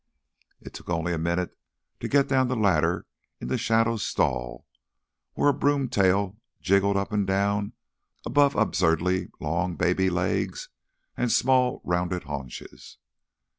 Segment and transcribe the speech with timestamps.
[0.61, 1.55] It took only a minute
[1.99, 3.05] to get down the ladder
[3.39, 4.65] into Shadow's stall
[5.33, 7.73] where a broom tail jiggled up and down
[8.25, 10.69] above absurdly long baby legs
[11.15, 12.97] and small rounded haunches.